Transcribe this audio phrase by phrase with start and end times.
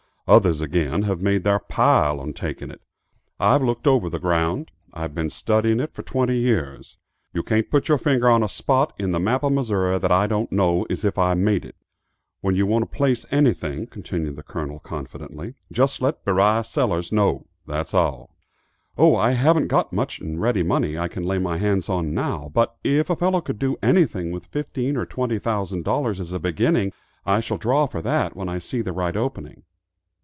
[0.27, 2.79] Others, again, have made their pile on taking it.
[3.37, 6.95] I've looked over the ground; I've been studying it for twenty years.
[7.33, 10.27] You can't put your finger on a spot in the map of Missouri that I
[10.27, 11.75] don't know as if I'd made it.
[12.39, 17.47] When you want to place anything," continued the Colonel, confidently, "just let Beriah Sellers know.
[17.67, 18.33] That's all."
[18.97, 22.49] "Oh, I haven't got much in ready money I can lay my hands on now,
[22.53, 26.39] but if a fellow could do anything with fifteen or twenty thousand dollars, as a
[26.39, 26.93] beginning,
[27.25, 29.63] I shall draw for that when I see the right opening."